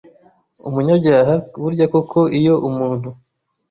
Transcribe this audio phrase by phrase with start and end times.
[0.67, 3.09] umunyabyaha, burya koko iyo umuntu